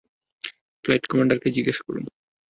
[0.85, 2.03] Flight কমান্ডারকে জিজ্ঞেস করুন।